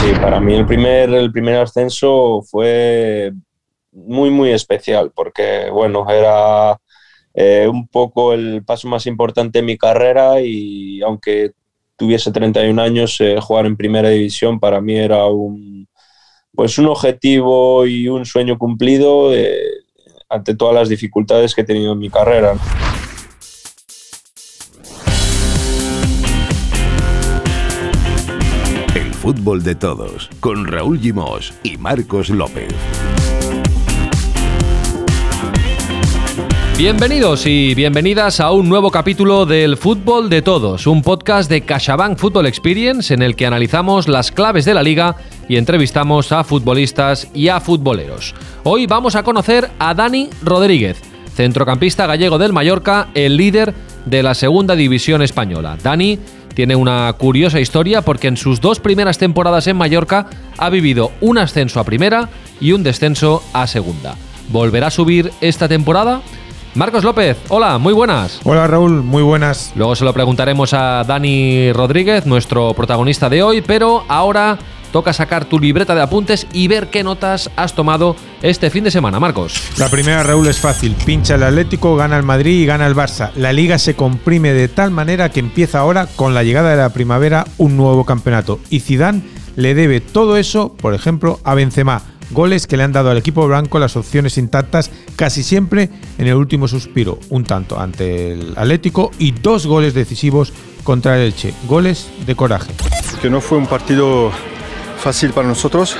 [0.00, 3.32] sí, para mí el primer, el primer ascenso fue
[3.92, 6.78] muy, muy especial porque, bueno, era
[7.34, 11.52] eh, un poco el paso más importante de mi carrera y aunque
[11.96, 15.86] tuviese 31 años, eh, jugar en primera división para mí era un,
[16.54, 19.60] pues un objetivo y un sueño cumplido eh,
[20.28, 22.54] ante todas las dificultades que he tenido en mi carrera.
[29.30, 32.74] Fútbol de todos, con Raúl Gimos y Marcos López.
[36.76, 42.18] Bienvenidos y bienvenidas a un nuevo capítulo del Fútbol de Todos, un podcast de CaixaBank
[42.18, 45.14] Football Experience en el que analizamos las claves de la liga
[45.48, 48.34] y entrevistamos a futbolistas y a futboleros.
[48.64, 51.00] Hoy vamos a conocer a Dani Rodríguez,
[51.36, 53.74] centrocampista gallego del Mallorca, el líder
[54.06, 55.78] de la segunda división española.
[55.80, 56.18] Dani
[56.54, 60.26] tiene una curiosa historia porque en sus dos primeras temporadas en Mallorca
[60.58, 62.28] ha vivido un ascenso a primera
[62.60, 64.16] y un descenso a segunda.
[64.48, 66.22] ¿Volverá a subir esta temporada?
[66.74, 68.40] Marcos López, hola, muy buenas.
[68.44, 69.72] Hola Raúl, muy buenas.
[69.74, 74.56] Luego se lo preguntaremos a Dani Rodríguez, nuestro protagonista de hoy, pero ahora
[74.92, 78.90] toca sacar tu libreta de apuntes y ver qué notas has tomado este fin de
[78.90, 79.60] semana, Marcos.
[79.78, 80.94] La primera, Raúl, es fácil.
[81.04, 83.30] Pincha el Atlético, gana el Madrid y gana el Barça.
[83.36, 86.90] La liga se comprime de tal manera que empieza ahora, con la llegada de la
[86.90, 88.60] primavera, un nuevo campeonato.
[88.70, 89.22] Y Zidane
[89.56, 93.46] le debe todo eso, por ejemplo, a Benzema goles que le han dado al equipo
[93.46, 99.10] blanco las opciones intactas casi siempre en el último suspiro, un tanto ante el Atlético
[99.18, 100.52] y dos goles decisivos
[100.84, 102.72] contra el Elche, goles de coraje.
[103.20, 104.32] Que no fue un partido
[105.00, 105.96] fácil para nosotros,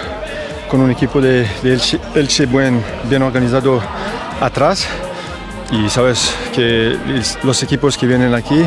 [0.68, 1.46] con un equipo de,
[2.14, 3.80] Elche, buen, bien organizado
[4.40, 4.86] atrás
[5.72, 6.96] y sabes que
[7.42, 8.62] los equipos que vienen aquí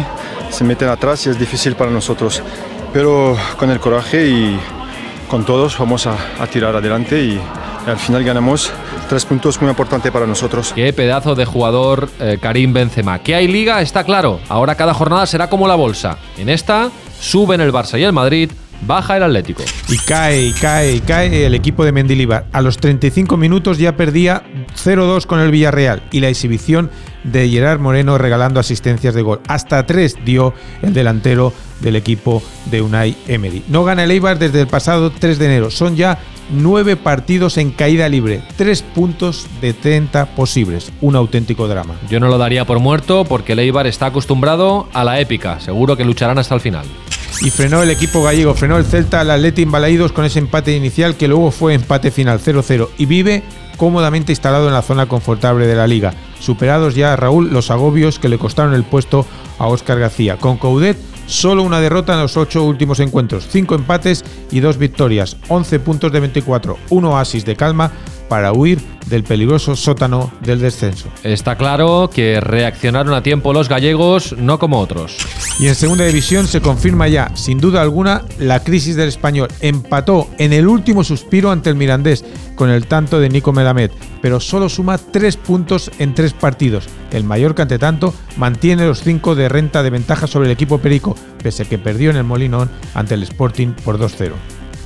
[0.50, 2.42] se meten atrás y es difícil para nosotros,
[2.92, 4.60] pero con el coraje y
[5.30, 6.18] con todos vamos a,
[6.52, 7.40] tirar adelante y,
[7.86, 8.72] al final ganamos
[9.10, 10.72] tres puntos muy importantes para nosotros.
[10.74, 13.20] Qué pedazo de jugador eh, Karim Benzema.
[13.20, 14.40] Que hay liga, está claro.
[14.48, 16.18] Ahora cada jornada será como la bolsa.
[16.38, 16.90] En esta
[17.20, 18.52] suben el Barça y el Madrid,
[18.86, 19.64] baja el Atlético.
[19.90, 22.46] Y cae, y cae, y cae el equipo de Mendilibar.
[22.52, 24.44] A los 35 minutos ya perdía
[24.76, 26.90] 0-2 con el Villarreal y la exhibición
[27.24, 29.42] de Gerard Moreno regalando asistencias de gol.
[29.48, 33.64] Hasta tres dio el delantero del equipo de Unai Emery.
[33.68, 35.72] No gana el Eibar desde el pasado 3 de enero.
[35.72, 36.20] Son ya
[36.52, 40.92] nueve partidos en caída libre, tres puntos de 30 posibles.
[41.02, 41.96] Un auténtico drama.
[42.10, 45.60] Yo no lo daría por muerto porque el Eibar está acostumbrado a la épica.
[45.60, 46.86] Seguro que lucharán hasta el final.
[47.42, 51.16] Y frenó el equipo gallego, frenó el Celta al Atleti Balaídos con ese empate inicial
[51.16, 53.44] que luego fue empate final 0-0 y vive
[53.78, 56.14] cómodamente instalado en la zona confortable de la liga.
[56.40, 59.26] Superados ya a Raúl los agobios que le costaron el puesto
[59.60, 60.38] a Óscar García.
[60.38, 65.38] Con Coudet Solo una derrota en los ocho últimos encuentros, cinco empates y dos victorias,
[65.48, 67.92] 11 puntos de 24, un oasis de calma
[68.34, 71.08] para huir del peligroso sótano del descenso.
[71.22, 75.20] Está claro que reaccionaron a tiempo los gallegos, no como otros.
[75.60, 79.50] Y en segunda división se confirma ya, sin duda alguna, la crisis del español.
[79.62, 84.40] Empató en el último suspiro ante el Mirandés con el tanto de Nico Melamed, pero
[84.40, 86.88] solo suma tres puntos en tres partidos.
[87.12, 91.16] El Mallorca, ante tanto, mantiene los cinco de renta de ventaja sobre el equipo Perico,
[91.44, 94.32] pese a que perdió en el Molinón ante el Sporting por 2-0.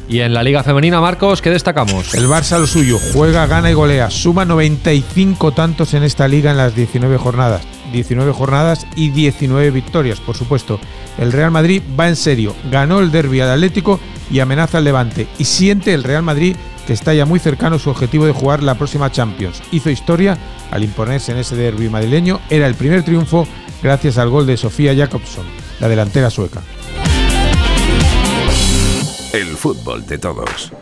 [0.10, 2.14] Y en la Liga Femenina, Marcos, ¿qué destacamos?
[2.14, 4.10] El Barça lo suyo, juega, gana y golea.
[4.10, 7.64] Suma 95 tantos en esta liga en las 19 jornadas.
[7.92, 10.80] 19 jornadas y 19 victorias, por supuesto.
[11.18, 14.00] El Real Madrid va en serio, ganó el derby al Atlético
[14.32, 15.28] y amenaza al Levante.
[15.40, 18.76] Y siente el Real Madrid que está ya muy cercano su objetivo de jugar la
[18.76, 19.62] próxima Champions.
[19.72, 20.38] Hizo historia
[20.72, 22.40] al imponerse en ese derby madrileño.
[22.50, 23.46] Era el primer triunfo
[23.84, 25.46] gracias al gol de Sofía Jacobson,
[25.82, 26.62] la delantera sueca.
[29.38, 30.74] El fútbol de todos.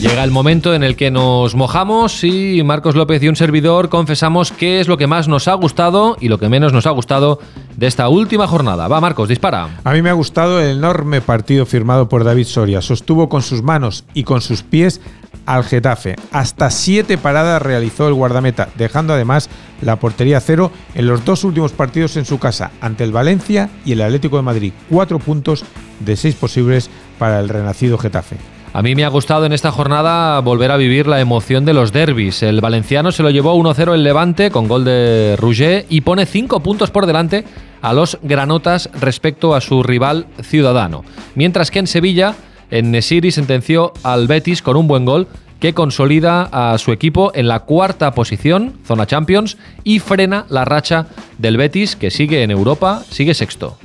[0.00, 4.50] Llega el momento en el que nos mojamos y Marcos López y un servidor confesamos
[4.50, 7.40] qué es lo que más nos ha gustado y lo que menos nos ha gustado
[7.76, 8.88] de esta última jornada.
[8.88, 9.80] Va, Marcos, dispara.
[9.84, 12.80] A mí me ha gustado el enorme partido firmado por David Soria.
[12.80, 15.02] Sostuvo con sus manos y con sus pies
[15.48, 16.16] al Getafe.
[16.30, 19.48] Hasta siete paradas realizó el guardameta, dejando además
[19.80, 23.92] la portería cero en los dos últimos partidos en su casa, ante el Valencia y
[23.92, 24.72] el Atlético de Madrid.
[24.90, 25.64] Cuatro puntos
[26.00, 28.36] de seis posibles para el renacido Getafe.
[28.74, 31.92] A mí me ha gustado en esta jornada volver a vivir la emoción de los
[31.92, 32.42] derbis.
[32.42, 36.60] El valenciano se lo llevó 1-0 el Levante con gol de Rouget y pone cinco
[36.60, 37.46] puntos por delante
[37.80, 41.04] a los granotas respecto a su rival ciudadano.
[41.34, 42.34] Mientras que en Sevilla
[42.70, 45.28] en Nesiri sentenció al Betis con un buen gol
[45.60, 51.06] que consolida a su equipo en la cuarta posición, zona Champions, y frena la racha
[51.38, 53.76] del Betis, que sigue en Europa, sigue sexto.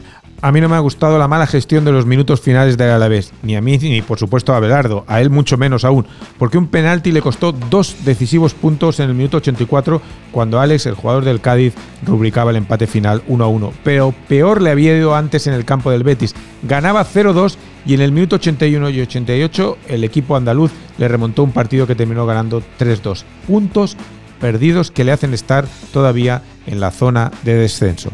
[0.44, 3.32] A mí no me ha gustado la mala gestión de los minutos finales del Alavés,
[3.44, 6.06] ni a mí ni por supuesto a Belardo, a él mucho menos aún,
[6.38, 10.02] porque un penalti le costó dos decisivos puntos en el minuto 84
[10.34, 11.76] cuando Alex, el jugador del Cádiz,
[12.06, 13.74] rubricaba el empate final 1 1.
[13.86, 16.36] Pero peor le había ido antes en el campo del Betis.
[16.64, 21.52] Ganaba 0-2 y en el minuto 81 y 88 el equipo andaluz le remontó un
[21.52, 23.24] partido que terminó ganando 3-2.
[23.48, 23.98] Puntos
[24.40, 28.12] perdidos que le hacen estar todavía en la zona de descenso.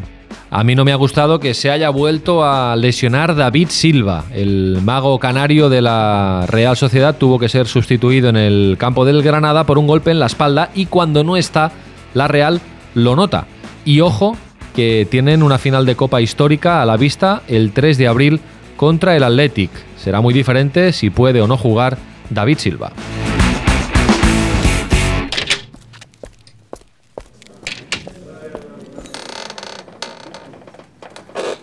[0.52, 4.24] A mí no me ha gustado que se haya vuelto a lesionar David Silva.
[4.32, 9.22] El mago canario de la Real Sociedad tuvo que ser sustituido en el campo del
[9.22, 11.70] Granada por un golpe en la espalda y cuando no está,
[12.14, 12.60] la Real
[12.94, 13.46] lo nota.
[13.84, 14.36] Y ojo,
[14.74, 18.40] que tienen una final de Copa histórica a la vista el 3 de abril
[18.80, 19.70] contra el Athletic.
[19.98, 21.98] Será muy diferente si puede o no jugar
[22.30, 22.90] David Silva.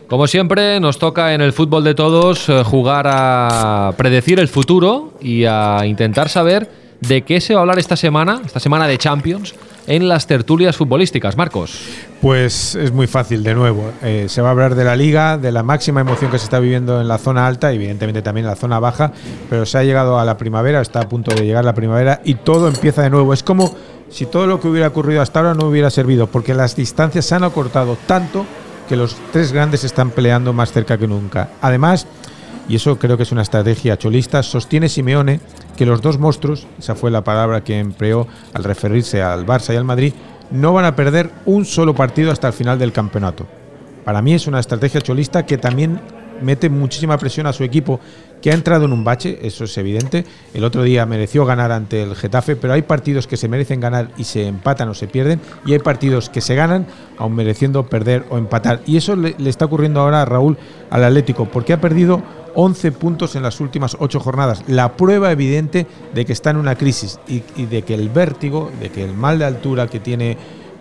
[0.08, 5.18] Como siempre, nos toca en el fútbol de todos eh, jugar a predecir el futuro
[5.20, 6.70] y a intentar saber
[7.02, 9.56] de qué se va a hablar esta semana, esta semana de Champions,
[9.88, 11.36] en las tertulias futbolísticas.
[11.38, 11.80] Marcos.
[12.22, 13.92] Pues es muy fácil, de nuevo.
[14.04, 16.60] Eh, se va a hablar de la liga, de la máxima emoción que se está
[16.60, 19.12] viviendo en la zona alta, evidentemente también en la zona baja,
[19.50, 22.36] pero se ha llegado a la primavera, está a punto de llegar la primavera y
[22.36, 23.34] todo empieza de nuevo.
[23.34, 23.76] Es como
[24.10, 27.36] si todo lo que hubiera ocurrido hasta ahora no hubiera servido, porque las distancias se
[27.36, 28.46] han acortado tanto
[28.88, 31.50] que los tres grandes están peleando más cerca que nunca.
[31.62, 32.08] Además,
[32.68, 35.40] y eso creo que es una estrategia cholista, sostiene Simeone
[35.78, 39.78] que los dos monstruos, esa fue la palabra que empleó al referirse al Barça y
[39.78, 40.14] al Madrid,
[40.52, 43.46] no van a perder un solo partido hasta el final del campeonato.
[44.04, 46.00] Para mí es una estrategia cholista que también
[46.42, 48.00] mete muchísima presión a su equipo,
[48.42, 50.26] que ha entrado en un bache, eso es evidente.
[50.54, 54.10] El otro día mereció ganar ante el Getafe, pero hay partidos que se merecen ganar
[54.18, 56.88] y se empatan o se pierden, y hay partidos que se ganan
[57.18, 58.82] aun mereciendo perder o empatar.
[58.86, 60.58] Y eso le, está ocurriendo ahora a Raúl
[60.90, 62.22] al Atlético, porque ha perdido
[62.56, 64.64] 11 puntos en las últimas 8 jornadas.
[64.68, 68.72] La prueba evidente de que está en una crisis y, y de que el vértigo,
[68.80, 70.38] de que el mal de altura que tiene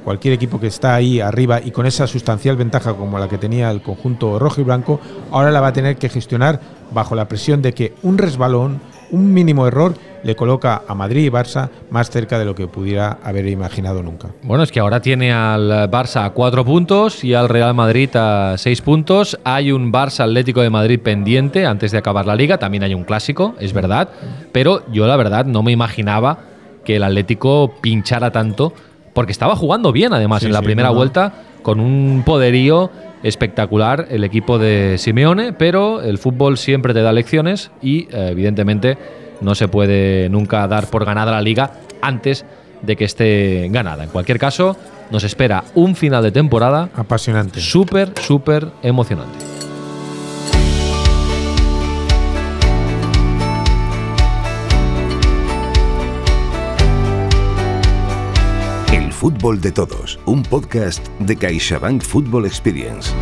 [0.07, 3.73] cualquier equipo que está ahí arriba y con esa sustancial ventaja como la que tenía
[3.73, 5.01] el conjunto rojo y blanco,
[5.33, 6.61] ahora la va a tener que gestionar
[6.93, 8.81] bajo la presión de que un resbalón,
[9.11, 13.19] un mínimo error, le coloca a Madrid y Barça más cerca de lo que pudiera
[13.25, 14.29] haber imaginado nunca.
[14.45, 18.55] Bueno, es que ahora tiene al Barça a cuatro puntos y al Real Madrid a
[18.59, 19.37] seis puntos.
[19.43, 22.59] Hay un Barça Atlético de Madrid pendiente antes de acabar la liga.
[22.59, 24.09] También hay un clásico, es verdad.
[24.53, 26.39] Pero yo la verdad no me imaginaba
[26.85, 28.73] que el Atlético pinchara tanto
[29.17, 31.33] porque estaba jugando bien además en la primera vuelta
[31.63, 32.91] con un poderío
[33.23, 38.99] espectacular el equipo de Simeone, pero el fútbol siempre te da lecciones y eh, evidentemente
[39.41, 41.71] no se puede nunca dar por ganada la liga
[42.03, 42.45] antes
[42.83, 44.05] de que esté ganada.
[44.05, 44.77] En cualquier caso,
[45.11, 49.46] nos espera un final de temporada apasionante, súper, súper emocionante.
[59.27, 63.13] Fútbol de Todos, un podcast de CaixaBank Football Experience.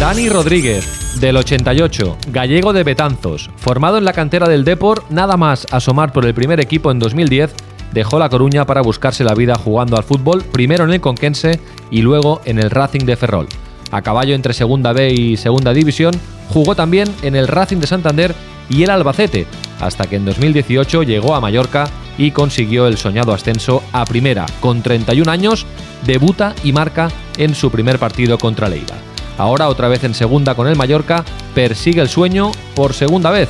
[0.00, 5.66] Dani Rodríguez, del 88, gallego de Betanzos, formado en la cantera del Depor, nada más
[5.72, 7.54] asomar por el primer equipo en 2010,
[7.92, 12.00] dejó La Coruña para buscarse la vida jugando al fútbol, primero en el Conquense y
[12.00, 13.46] luego en el Racing de Ferrol.
[13.90, 16.14] A caballo entre Segunda B y Segunda División,
[16.48, 18.34] jugó también en el Racing de Santander
[18.70, 19.46] y el Albacete,
[19.80, 24.46] hasta que en 2018 llegó a Mallorca y consiguió el soñado ascenso a primera.
[24.60, 25.66] Con 31 años,
[26.06, 28.96] debuta y marca en su primer partido contra Leiva.
[29.36, 31.24] Ahora otra vez en segunda con el Mallorca,
[31.54, 33.48] persigue el sueño por segunda vez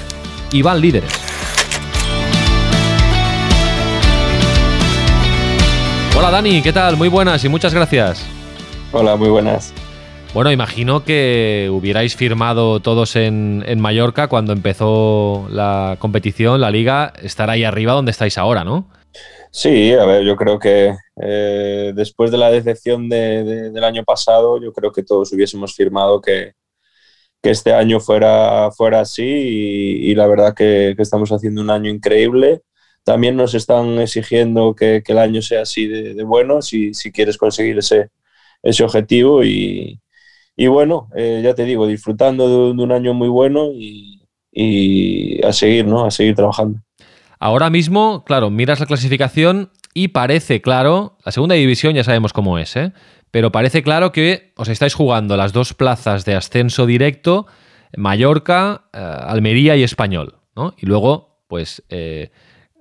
[0.52, 1.12] y van líderes.
[6.16, 6.96] Hola Dani, ¿qué tal?
[6.96, 8.24] Muy buenas y muchas gracias.
[8.92, 9.72] Hola, muy buenas.
[10.32, 17.50] Bueno, imagino que hubierais firmado todos en, Mallorca cuando empezó la competición, la liga, estar
[17.50, 18.88] ahí arriba donde estáis ahora, ¿no?
[19.50, 24.72] Sí, a ver, yo creo que eh, después de la decepción del año pasado, yo
[24.72, 26.52] creo que todos hubiésemos firmado que,
[27.42, 32.60] este año fuera, fuera así y, la verdad que, estamos haciendo un año increíble.
[33.02, 37.78] También nos están exigiendo que, el año sea así de, bueno si, si, quieres conseguir
[37.78, 38.10] ese,
[38.62, 40.00] ese objetivo y,
[40.56, 44.18] y bueno, eh, ya te digo, disfrutando de, un año muy bueno y,
[45.44, 46.04] a seguir, ¿no?
[46.04, 46.80] A seguir trabajando.
[47.38, 52.58] Ahora mismo, claro, miras la clasificación y parece claro, la segunda división ya sabemos cómo
[52.58, 52.92] es, ¿eh?
[53.30, 57.46] pero parece claro que os estáis jugando las dos plazas de ascenso directo
[57.96, 60.74] Mallorca, eh, Almería y Español, ¿no?
[60.78, 62.30] Y luego, pues eh,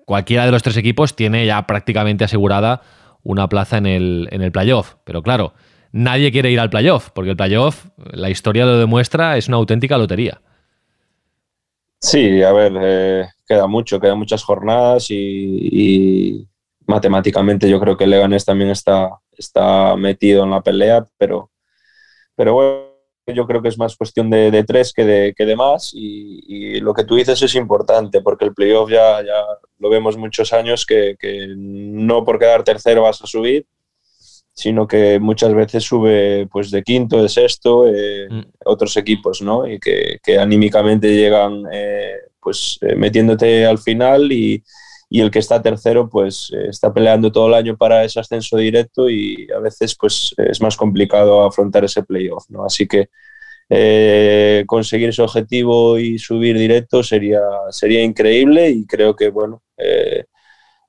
[0.06, 2.82] cualquiera de los tres equipos tiene ya prácticamente asegurada
[3.24, 4.96] una plaza en el, en el playoff.
[5.04, 5.54] Pero claro,
[5.92, 9.98] nadie quiere ir al playoff, porque el playoff, la historia lo demuestra, es una auténtica
[9.98, 10.42] lotería.
[12.00, 16.48] Sí, a ver, eh, queda mucho, quedan muchas jornadas y,
[16.88, 21.52] matemáticamente yo creo que Leganés también está, está metido en la pelea, pero,
[22.36, 22.90] pero bueno,
[23.28, 26.94] yo creo que es más cuestión de, tres que de, que de más y, lo
[26.94, 29.46] que tú dices es importante porque el playoff ya, ya
[29.78, 33.68] lo vemos muchos años que, que no por quedar tercero vas a subir,
[34.60, 38.42] sino que muchas veces sube pues de quinto, de sexto, eh, mm.
[38.66, 39.66] otros equipos, ¿no?
[39.66, 44.62] Y que, que anímicamente llegan eh, pues eh, metiéndote al final y,
[45.10, 49.10] y, el que está tercero pues está peleando todo el año para ese ascenso directo
[49.10, 52.66] y a veces pues es más complicado afrontar ese playoff, ¿no?
[52.66, 53.08] Así que
[54.66, 57.40] conseguir ese objetivo y subir directo sería,
[57.70, 59.62] sería increíble y creo que, bueno,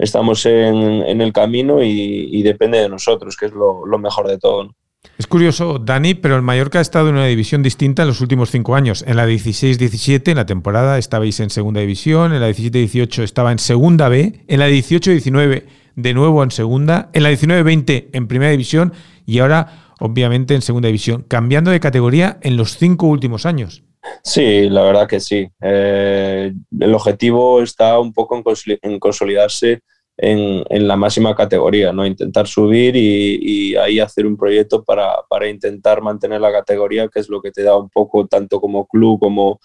[0.01, 4.75] estamos en, el camino y, depende de nosotros, que es lo, mejor de todo.
[5.19, 8.51] Es curioso, Dani, pero el Mallorca ha estado en una división distinta en los últimos
[8.51, 9.05] cinco años.
[9.07, 13.59] En la 16-17, en la temporada, estabais en segunda división, en la 17-18 estaba en
[13.59, 15.65] segunda B, en la 18-19
[15.97, 18.93] de nuevo en segunda, en la 19-20 en primera división
[19.27, 23.85] y ahora, obviamente, en segunda división, cambiando de categoría en los cinco últimos años.
[24.23, 25.49] Sí, la verdad que sí.
[25.61, 28.43] Eh, el objetivo está un poco
[28.83, 29.81] en, consolidarse
[30.17, 32.07] en, la máxima categoría, ¿no?
[32.07, 37.41] Intentar subir y, ahí hacer un proyecto para, intentar mantener la categoría, que es lo
[37.43, 39.61] que te da un poco, tanto como club como,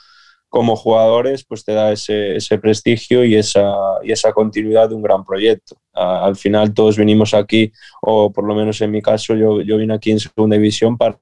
[0.49, 3.73] como jugadores, pues te da ese, prestigio y esa,
[4.03, 5.77] y esa continuidad de un gran proyecto.
[5.93, 9.93] al final todos vinimos aquí, o por lo menos en mi caso, yo, yo vine
[9.93, 11.19] aquí en segunda división para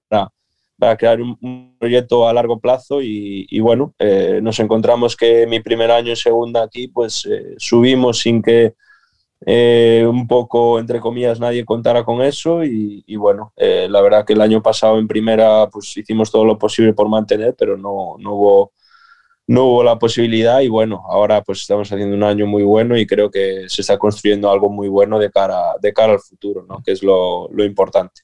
[0.83, 5.91] para crear un, proyecto a largo plazo y, bueno, eh, nos encontramos que mi primer
[5.91, 8.73] año en segunda aquí pues eh, subimos sin que
[9.45, 14.41] eh, un poco, entre comillas, nadie contara con eso y, bueno, la verdad que el
[14.41, 18.71] año pasado en primera pues hicimos todo lo posible por mantener, pero no, no, hubo,
[19.47, 23.07] no hubo la posibilidad y bueno, ahora pues estamos haciendo un año muy bueno y
[23.07, 26.81] creo que se está construyendo algo muy bueno de cara, de cara al futuro, ¿no?
[26.83, 28.23] que es lo, lo importante.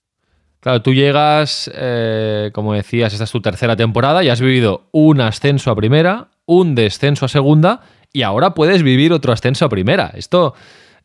[0.59, 5.21] Claro, tú llegas, eh, como decías, esta es tu tercera temporada y has vivido un
[5.21, 10.11] ascenso a primera, un descenso a segunda y ahora puedes vivir otro ascenso a primera.
[10.13, 10.53] Esto,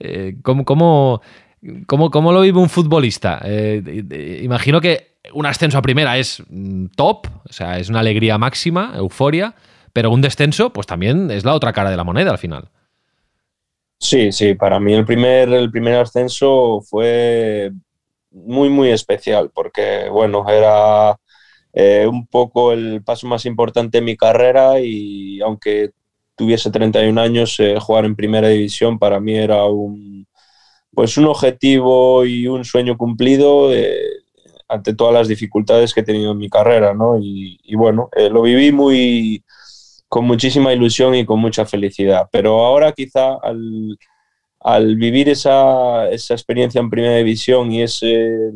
[0.01, 1.21] eh, ¿cómo, cómo,
[1.87, 3.41] cómo, lo vive un futbolista?
[3.45, 8.39] Eh, imagino que un ascenso a primera es mm, top, o sea, es una alegría
[8.39, 9.55] máxima, euforia,
[9.93, 12.71] pero un descenso, pues también es la otra cara de la moneda al final.
[14.01, 17.71] Sí, sí, para mí el primer, el primer ascenso fue
[18.35, 21.17] muy, muy especial, porque, bueno, era
[21.73, 25.91] eh, un poco el paso más importante en mi carrera y aunque
[26.37, 30.27] tuviese 31 años, eh, jugar en primera división para mí era un,
[30.93, 33.97] pues un objetivo y un sueño cumplido eh,
[34.69, 37.19] ante todas las dificultades que he tenido en mi carrera, ¿no?
[37.21, 39.45] Y, y bueno, lo viví muy
[40.09, 43.99] con muchísima ilusión y con mucha felicidad, pero ahora quizá al
[44.65, 48.51] al vivir esa, experiencia en primera división y ese,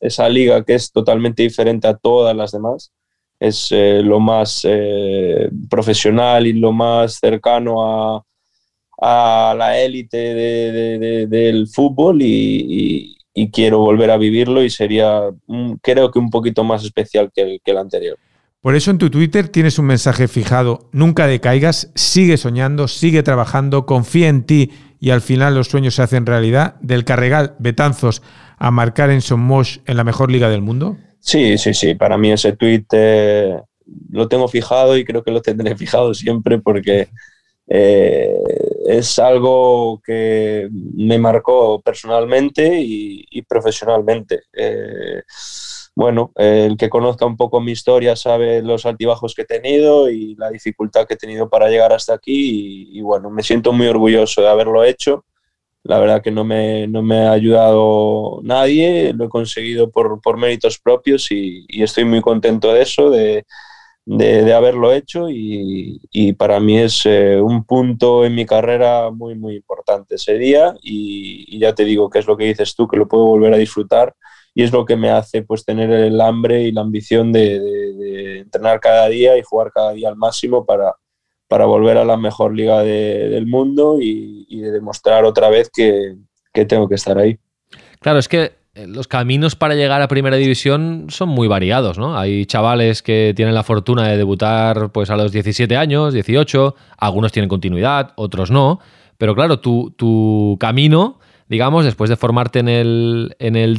[0.00, 2.92] esa liga que es totalmente diferente a todas las demás,
[3.40, 8.22] es eh, lo más eh, profesional y lo más cercano a,
[8.98, 10.16] la élite
[11.26, 13.14] del fútbol y,
[13.52, 15.20] quiero volver a vivirlo y sería
[15.82, 18.18] creo que un poquito más especial que el, que el anterior.
[18.62, 23.84] Por eso en tu Twitter tienes un mensaje fijado, nunca decaigas, sigue soñando, sigue trabajando,
[23.84, 28.22] confía en ti y al final los sueños se hacen realidad, del Carregal Betanzos
[28.58, 30.96] a marcar en Somos en la mejor liga del mundo?
[31.20, 31.94] Sí, sí, sí.
[31.94, 33.60] Para mí ese tweet eh,
[34.10, 37.08] lo tengo fijado y creo que lo tendré fijado siempre porque
[37.68, 38.32] eh,
[38.86, 44.42] es algo que me marcó personalmente y, profesionalmente.
[44.52, 45.22] Eh,
[45.96, 50.34] bueno, el que conozca un poco mi historia sabe los altibajos que he tenido y
[50.34, 54.42] la dificultad que he tenido para llegar hasta aquí y, bueno, me siento muy orgulloso
[54.42, 55.24] de haberlo hecho.
[55.84, 60.36] La verdad que no me, no me ha ayudado nadie, lo he conseguido por, por
[60.36, 63.46] méritos propios y, estoy muy contento de eso, de,
[64.04, 69.34] de, haberlo hecho y, y, para mí es eh, un punto en mi carrera muy,
[69.34, 72.86] muy importante ese día y, y ya te digo que es lo que dices tú,
[72.86, 74.14] que lo puedo volver a disfrutar
[74.56, 78.80] y es lo que me hace pues tener el hambre y la ambición de, entrenar
[78.80, 80.94] cada día y jugar cada día al máximo para,
[81.46, 86.16] para volver a la mejor liga del mundo y, de demostrar otra vez que,
[86.66, 87.38] tengo que estar ahí.
[88.00, 88.52] Claro, es que
[88.86, 92.16] los caminos para llegar a primera división son muy variados, ¿no?
[92.16, 97.30] Hay chavales que tienen la fortuna de debutar pues a los 17 años, 18, algunos
[97.30, 98.80] tienen continuidad, otros no,
[99.18, 103.78] pero claro, tu, tu camino, digamos, después de formarte en el, en el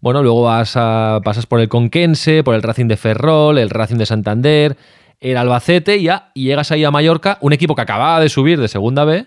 [0.00, 3.96] bueno, luego vas a, pasas por el Conquense, por el Racing de Ferrol, el Racing
[3.96, 4.76] de Santander,
[5.20, 8.60] el Albacete y, ya, y llegas ahí a Mallorca, un equipo que acababa de subir
[8.60, 9.26] de segunda B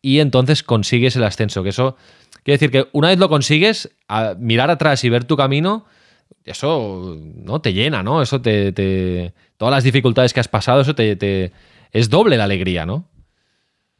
[0.00, 1.62] y entonces consigues el ascenso.
[1.62, 1.96] Que eso
[2.44, 3.90] quiere decir que una vez lo consigues,
[4.38, 5.86] mirar atrás y ver tu camino,
[6.44, 8.22] eso no te llena, ¿no?
[8.22, 11.52] Eso te, todas las dificultades que has pasado, eso te,
[11.92, 13.08] es doble la alegría, ¿no?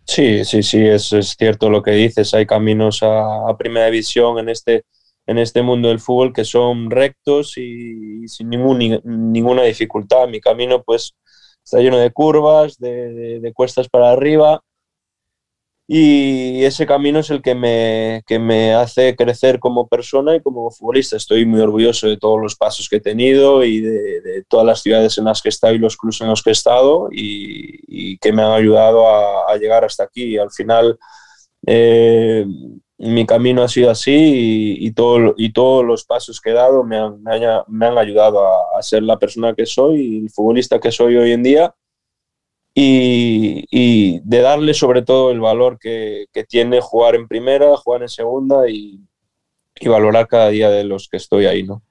[0.06, 2.34] Sí, sí, sí, es, cierto lo que dices.
[2.34, 4.84] Hay caminos a, primera división en este
[5.26, 10.28] en este mundo del fútbol que son rectos y, sin ningún, ninguna dificultad.
[10.28, 11.14] Mi camino pues
[11.64, 14.62] está lleno de curvas, de, cuestas para arriba
[15.86, 20.70] y ese camino es el que me, que me hace crecer como persona y como
[20.70, 21.16] futbolista.
[21.16, 25.18] Estoy muy orgulloso de todos los pasos que he tenido y de, todas las ciudades
[25.18, 28.32] en las que he estado y los clubes en los que he estado y, que
[28.32, 30.38] me han ayudado a, llegar hasta aquí.
[30.38, 30.98] Al final...
[31.66, 32.44] Eh,
[32.98, 36.96] mi camino ha sido así y, todo, y todos los pasos que he dado me
[36.96, 37.20] han,
[37.66, 41.32] me han ayudado a, ser la persona que soy y el futbolista que soy hoy
[41.32, 41.74] en día
[42.74, 48.68] y, de darle sobre todo el valor que, tiene jugar en primera, jugar en segunda
[48.68, 49.00] y,
[49.78, 51.62] y, valorar cada día de los que estoy ahí.
[51.62, 51.82] ¿no?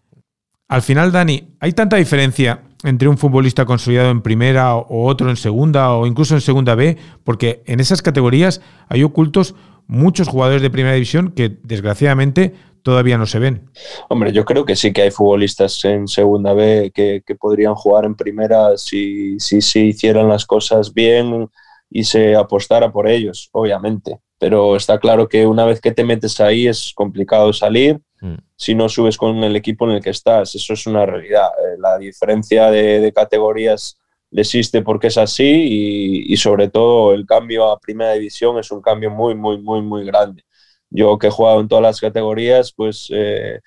[0.67, 5.35] Al final, Dani, ¿hay tanta diferencia entre un futbolista consolidado en primera o otro en
[5.35, 6.97] segunda o incluso en segunda B?
[7.23, 9.53] Porque en esas categorías hay ocultos
[9.91, 13.69] muchos jugadores de primera división que desgraciadamente todavía no se ven.
[14.09, 18.15] Hombre, yo creo que sí que hay futbolistas en segunda B que, podrían jugar en
[18.15, 21.49] primera si, si, si hicieran las cosas bien
[21.89, 24.19] y se apostara por ellos, obviamente.
[24.39, 28.35] Pero está claro que una vez que te metes ahí es complicado salir mm.
[28.55, 30.55] si no subes con el equipo en el que estás.
[30.55, 31.49] Eso es una realidad.
[31.59, 34.00] Eh, la diferencia de, de categorías
[34.31, 39.11] existe porque es así y, sobre todo el cambio a primera división es un cambio
[39.11, 40.43] muy, muy, muy, muy grande.
[40.89, 43.59] Yo que he jugado en todas las categorías, pues eh,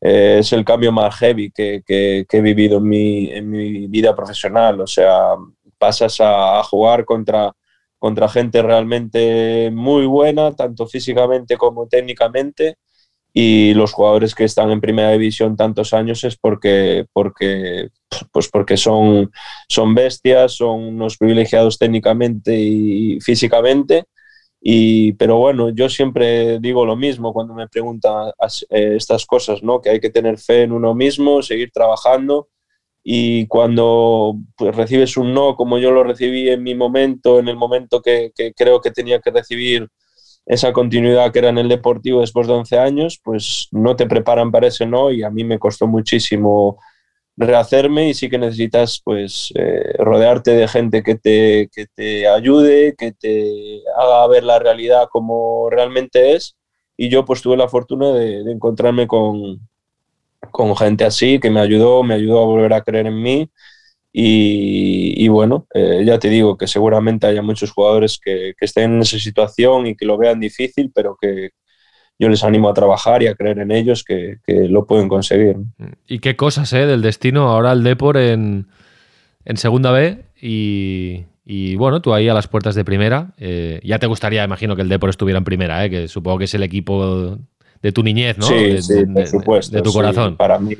[0.00, 4.14] eh, es el cambio más heavy que, que, he vivido en mi, en mi, vida
[4.14, 4.80] profesional.
[4.80, 5.34] O sea,
[5.78, 7.52] pasas a, a jugar contra,
[7.98, 12.76] contra gente realmente muy buena, tanto físicamente como técnicamente
[13.32, 17.88] y los jugadores que están en primera división tantos años es porque, porque,
[18.32, 19.30] pues porque son,
[19.68, 24.04] son bestias, son unos privilegiados técnicamente y físicamente.
[24.60, 28.32] Y, pero bueno, yo siempre digo lo mismo cuando me preguntan
[28.70, 29.80] eh, estas cosas, ¿no?
[29.80, 32.48] que hay que tener fe en uno mismo, seguir trabajando
[33.04, 37.56] y cuando pues, recibes un no como yo lo recibí en mi momento, en el
[37.56, 39.88] momento que, que creo que tenía que recibir
[40.48, 44.50] esa continuidad que era en el deportivo después de 11 años, pues no te preparan
[44.50, 46.78] para ese no y a mí me costó muchísimo
[47.36, 52.94] rehacerme y sí que necesitas pues eh, rodearte de gente que te, que te ayude,
[52.96, 56.56] que te haga ver la realidad como realmente es.
[56.96, 59.60] Y yo pues tuve la fortuna de, de encontrarme con,
[60.50, 63.50] con gente así que me ayudó, me ayudó a volver a creer en mí
[64.20, 69.16] y, bueno, eh, ya te digo que seguramente haya muchos jugadores que, estén en esa
[69.16, 71.50] situación y que lo vean difícil, pero que
[72.18, 75.58] yo les animo a trabajar y a creer en ellos que, lo pueden conseguir.
[76.08, 76.84] Y qué cosas, ¿eh?
[76.86, 77.48] Del destino.
[77.48, 78.66] Ahora el Depor en,
[79.44, 83.34] en segunda B y, bueno, tú ahí a las puertas de primera.
[83.38, 85.90] Eh, ya te gustaría, imagino, que el Depor estuviera en primera, ¿eh?
[85.90, 87.38] que supongo que es el equipo
[87.82, 88.46] de tu niñez, ¿no?
[88.46, 89.76] Sí, sí, por supuesto.
[89.76, 90.36] De, tu corazón.
[90.36, 90.74] para mí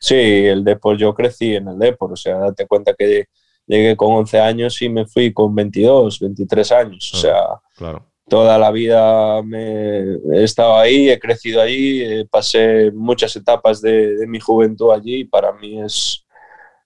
[0.00, 3.26] Sí, el Depor, yo crecí en el Depor, o sea, date cuenta que
[3.66, 8.56] llegué con 11 años y me fui con 22, 23 años, o ah, sea, toda
[8.56, 14.90] la vida me he estado ahí, he crecido allí, pasé muchas etapas de, mi juventud
[14.90, 16.24] allí y para mí es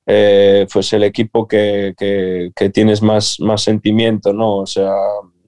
[0.06, 4.58] eh, pues el equipo que, que, que, tienes más, más sentimiento, ¿no?
[4.58, 4.92] O sea,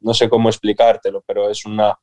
[0.01, 1.99] no sé cómo explicártelo, pero es una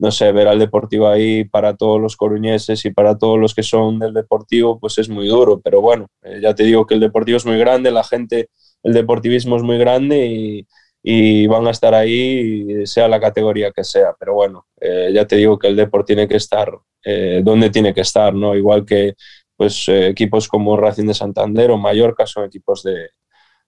[0.00, 3.62] no sé, ver al Deportivo ahí para todos los coruñeses y para todos los que
[3.62, 5.60] son del Deportivo, pues es muy duro.
[5.60, 8.48] Pero bueno, eh, ya te digo que el Deportivo es muy grande, la gente,
[8.82, 10.66] el deportivismo es muy grande
[11.02, 14.14] y, van a estar ahí, sea la categoría que sea.
[14.18, 16.72] Pero bueno, eh, ya te digo que el Deportivo tiene que estar
[17.04, 18.54] eh, donde tiene que estar, ¿no?
[18.56, 19.14] Igual que
[19.54, 23.10] pues equipos como Racing de Santander o Mallorca son equipos de,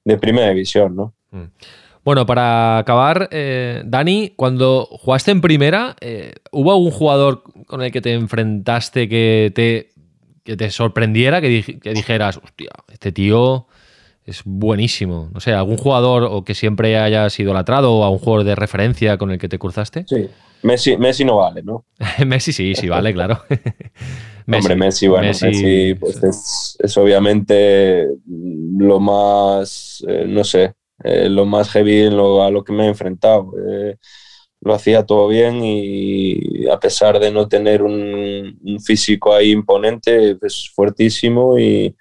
[0.03, 1.15] de primera división, ¿no?
[1.31, 1.45] Mm.
[2.05, 7.93] Bueno, para acabar, eh, Dani, cuando jugaste en primera, eh, ¿hubo algún jugador con el
[7.93, 13.69] que te enfrentaste que te, te sorprendiera, que, dijeras, hostia, este tío
[14.25, 15.31] es buenísimo.
[15.33, 19.17] No sé, ¿algún jugador o que siempre hayas idolatrado o a un jugador de referencia
[19.17, 20.05] con el que te cruzaste?
[20.09, 20.29] Sí.
[20.63, 21.85] Messi, Messi no vale, ¿no?
[22.27, 23.43] Messi sí, sí vale, claro.
[24.53, 31.47] Hombre, Messi, bueno, Messi, pues es, es, obviamente lo más, eh, no sé, eh, lo
[31.47, 33.53] más heavy lo, a lo que me he enfrentado.
[33.69, 33.97] Eh,
[34.63, 40.71] lo hacía todo bien y a pesar de no tener un, físico ahí imponente, es
[40.75, 41.97] fuertísimo y,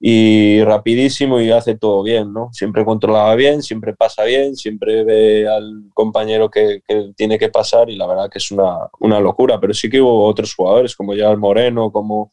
[0.00, 2.50] y rapidísimo y hace todo bien, ¿no?
[2.52, 7.90] Siempre controlaba bien, siempre pasa bien, siempre ve al compañero que, que tiene que pasar
[7.90, 11.14] y la verdad que es una, una, locura, pero sí que hubo otros jugadores como
[11.14, 12.32] ya el Moreno, como,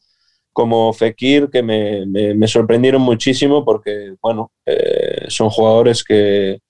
[0.56, 6.60] como Fekir, que me, me, me sorprendieron muchísimo porque, bueno, eh, son jugadores que,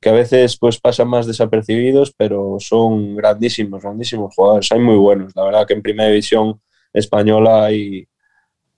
[0.00, 5.32] que a veces pues pasan más desapercibidos, pero son grandísimos, grandísimos jugadores, hay muy buenos,
[5.36, 6.58] la verdad que en primera división
[6.94, 8.06] española hay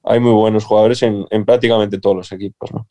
[0.02, 2.72] hay muy buenos jugadores en, en prácticamente todos los equipos.
[2.72, 2.88] ¿no?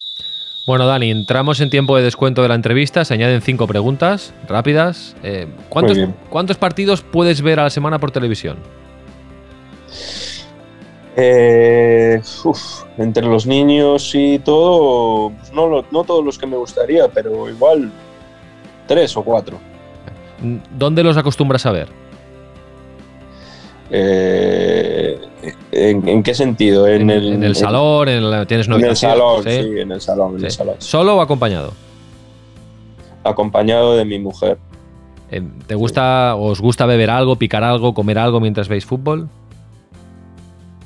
[0.68, 3.04] Bueno, Dani, entramos en tiempo de descuento de la entrevista.
[3.04, 5.16] Se añaden cinco preguntas rápidas.
[5.24, 5.98] Eh, ¿cuántos,
[6.30, 8.60] ¿Cuántos partidos puedes ver a la semana por televisión?
[11.18, 17.08] Eh, uf, entre los niños y todo, pues no, no todos los que me gustaría,
[17.08, 17.92] pero igual
[18.88, 19.58] tres o cuatro.
[20.78, 21.88] ¿Dónde los acostumbras a ver?
[23.92, 25.20] Eh,
[25.72, 26.88] ¿en, ¿en, qué sentido?
[26.88, 29.52] En, el, en el, salón, en tienes En el salón, ¿sí?
[29.52, 30.46] sí, en el salón, sí.
[30.46, 30.76] el salón.
[30.80, 31.72] ¿Solo o acompañado?
[33.24, 34.58] Acompañado de mi mujer.
[35.32, 39.30] Eh, ¿Te gusta, os gusta beber algo, picar algo, comer algo mientras veis fútbol?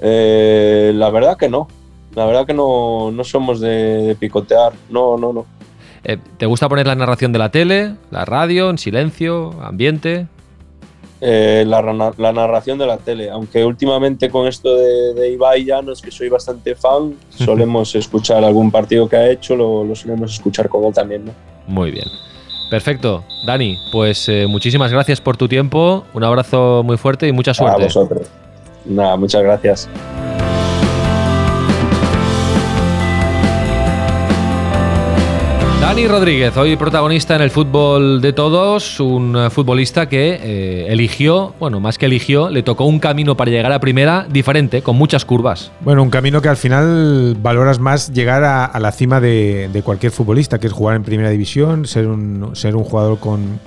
[0.02, 1.68] Eh, la verdad que no.
[2.16, 4.74] La verdad que no, no somos de, de, picotear.
[4.90, 5.46] No, no, no.
[6.04, 10.28] Eh, ¿Te gusta poner la narración de la tele, la radio, en silencio, ambiente?
[11.22, 11.82] Eh, la,
[12.18, 13.30] la, narración de la tele.
[13.30, 17.94] Aunque últimamente con esto de, de, Ibai ya no es que soy bastante fan, solemos
[17.96, 21.26] escuchar algún partido que ha hecho, lo, lo solemos escuchar con él también.
[21.26, 21.34] ¿no?
[21.68, 22.08] Muy bien.
[22.70, 23.26] Perfecto.
[23.46, 27.82] Dani, pues eh, muchísimas gracias por tu tiempo, un abrazo muy fuerte y mucha suerte.
[27.82, 28.28] A vosotros.
[28.90, 29.90] Nada, muchas gracias.
[35.90, 41.56] Dani Rodríguez, hoy protagonista en el fútbol de todos, un eh, futbolista que eh, eligió,
[41.60, 45.26] bueno, más que eligió, le tocó un camino para llegar a primera diferente, con muchas
[45.26, 45.72] curvas.
[45.82, 49.82] Bueno, un camino que al final valoras más llegar a, a la cima de, de,
[49.82, 53.60] cualquier futbolista, que es jugar en primera división, ser un, ser un jugador con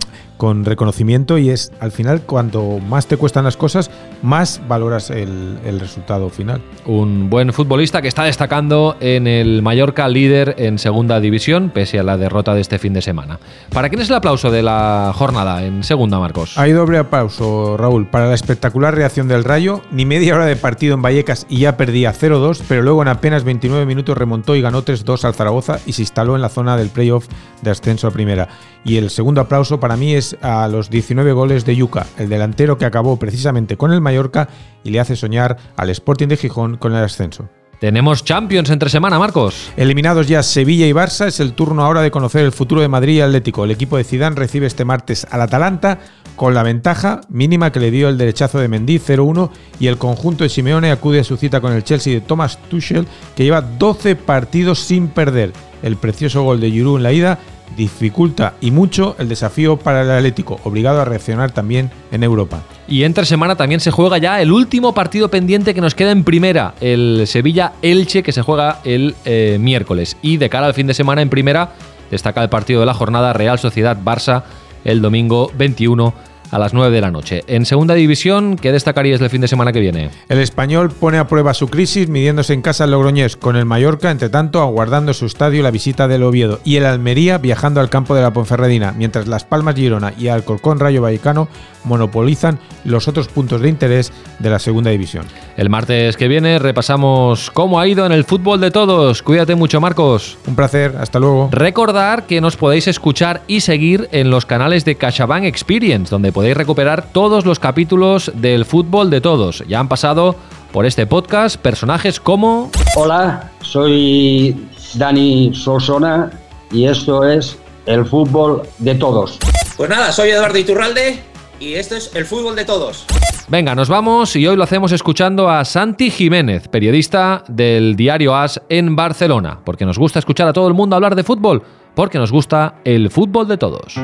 [0.43, 5.57] con reconocimiento y es al final cuanto más te cuestan las cosas, más valoras el,
[5.65, 6.61] el, resultado final.
[6.85, 12.03] Un buen futbolista que está destacando en el Mallorca líder en segunda división, pese a
[12.03, 13.39] la derrota de este fin de semana.
[13.73, 16.59] ¿Para quién es el aplauso de la jornada en segunda, Marcos?
[16.59, 20.95] Hay doble aplauso, Raúl, para la espectacular reacción del Rayo, ni media hora de partido
[20.95, 24.85] en Vallecas y ya perdía 0-2, pero luego en apenas 29 minutos remontó y ganó
[24.85, 27.29] 3-2 al Zaragoza y se instaló en la zona del playoff
[27.63, 28.49] de ascenso a primera.
[28.85, 32.79] Y el segundo aplauso para mí es a los 19 goles de Yuca, el delantero
[32.79, 34.49] que acabó precisamente con el Mallorca
[34.83, 37.49] y le hace soñar al Sporting de Gijón con el ascenso.
[37.83, 39.73] Tenemos Champions entre semana, Marcos.
[39.77, 43.15] Eliminados ya Sevilla y Barça, es el turno ahora de conocer el futuro de Madrid
[43.15, 43.65] y Atlético.
[43.65, 45.99] El equipo de Zidane recibe este martes al Atalanta
[46.37, 50.45] con la ventaja mínima que le dio el derechazo de Mendy 0-1 y el conjunto
[50.45, 54.15] de Simeone acude a su cita con el Chelsea de Thomas Tuchel que lleva 12
[54.15, 55.53] partidos sin perder.
[55.83, 57.41] El precioso gol de Giroud en la ida
[57.77, 62.63] dificulta y mucho el desafío para el Atlético, obligado a reaccionar también en Europa.
[62.89, 66.25] Y entre semana también se juega ya el último partido pendiente que nos queda en
[66.25, 70.17] primera, el Sevilla-Elche, que se juega el eh, miércoles.
[70.23, 71.73] Y de cara al fin de semana en primera,
[72.11, 74.43] destaca el partido de la jornada Real Sociedad-Barça
[74.85, 76.13] el domingo 21
[76.53, 77.43] a las 9 de la noche.
[77.49, 80.11] En segunda división, ¿qué destacarías del fin de semana que viene?
[80.29, 84.11] El español pone a prueba su crisis midiéndose en casa al Logroñés con el Mallorca,
[84.11, 88.15] entre tanto aguardando su estadio la visita del Oviedo y el Almería viajando al campo
[88.15, 91.49] de la Ponferradina, mientras Las Palmas Girona y Alcorcón Rayo Vallecano
[91.85, 95.27] monopolizan los otros puntos de interés de la segunda división.
[95.57, 99.23] El martes que viene repasamos cómo ha ido en el fútbol de todos.
[99.23, 100.39] Cuídate mucho, Marcos.
[100.47, 101.49] Un placer, hasta luego.
[101.53, 106.57] Recordar que nos podéis escuchar y seguir en los canales de CaixaBank Experience, donde podéis
[106.57, 109.65] recuperar todos los capítulos del fútbol de todos.
[109.69, 110.37] Ya han pasado
[110.73, 112.71] por este podcast personajes como...
[112.97, 116.31] Hola, soy Dani Solsona
[116.71, 119.39] y esto es el fútbol de todos.
[119.77, 121.32] Pues nada, soy Eduardo Iturralde
[121.63, 123.07] y esto es el fútbol de todos.
[123.49, 128.61] Venga, nos vamos y hoy lo hacemos escuchando a Santi Jiménez, periodista del diario AS
[128.69, 131.63] en Barcelona, porque nos gusta escuchar a todo el mundo hablar de fútbol,
[131.95, 133.95] porque nos gusta el fútbol de todos.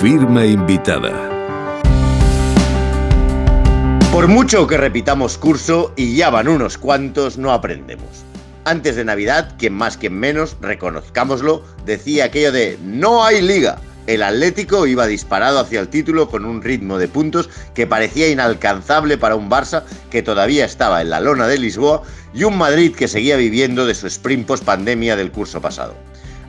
[0.00, 1.33] Firma invitada.
[4.14, 8.24] Por mucho que repitamos curso, y ya van unos cuantos, no aprendemos.
[8.64, 13.80] Antes de Navidad, quien más, quien menos, reconozcámoslo, decía aquello de no hay liga.
[14.06, 19.18] El Atlético iba disparado hacia el título con un ritmo de puntos que parecía inalcanzable
[19.18, 23.08] para un Barça que todavía estaba en la lona de Lisboa y un Madrid que
[23.08, 25.96] seguía viviendo de su sprint post pandemia del curso pasado.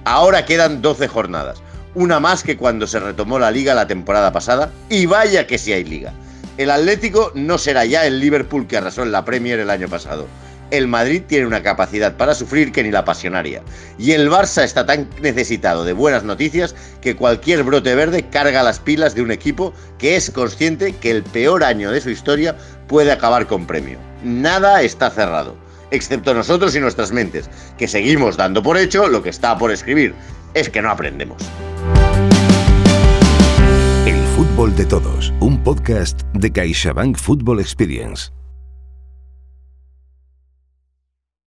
[0.03, 1.63] Ahora quedan 12 jornadas,
[1.95, 5.73] una más que cuando se retomó la liga la temporada pasada, y vaya que si
[5.73, 6.13] hay liga.
[6.57, 10.25] El Atlético no será ya el Liverpool que arrasó en la Premier el año pasado.
[10.71, 13.61] El Madrid tiene una capacidad para sufrir que ni la pasionaria.
[13.97, 18.79] Y el Barça está tan necesitado de buenas noticias que cualquier brote verde carga las
[18.79, 22.55] pilas de un equipo que es consciente que el peor año de su historia
[22.87, 23.99] puede acabar con premio.
[24.23, 25.57] Nada está cerrado,
[25.91, 30.15] excepto nosotros y nuestras mentes, que seguimos dando por hecho lo que está por escribir.
[30.53, 31.37] Es que no aprendemos.
[34.55, 38.34] Fútbol de todos, un podcast de CaixaBank Football Experience.